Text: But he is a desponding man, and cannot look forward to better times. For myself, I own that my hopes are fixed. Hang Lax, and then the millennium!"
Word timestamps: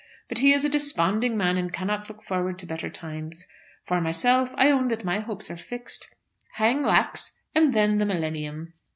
But 0.29 0.39
he 0.39 0.51
is 0.51 0.65
a 0.65 0.69
desponding 0.69 1.37
man, 1.37 1.57
and 1.57 1.71
cannot 1.71 2.09
look 2.09 2.23
forward 2.23 2.57
to 2.57 2.65
better 2.65 2.89
times. 2.89 3.45
For 3.83 4.01
myself, 4.01 4.51
I 4.57 4.71
own 4.71 4.87
that 4.87 5.05
my 5.05 5.19
hopes 5.19 5.51
are 5.51 5.57
fixed. 5.57 6.15
Hang 6.53 6.81
Lax, 6.81 7.39
and 7.53 7.71
then 7.71 7.99
the 7.99 8.07
millennium!" 8.07 8.73